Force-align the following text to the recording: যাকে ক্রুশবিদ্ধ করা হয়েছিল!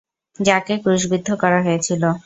যাকে 0.39 0.73
ক্রুশবিদ্ধ 0.83 1.29
করা 1.41 1.59
হয়েছিল! 1.65 2.03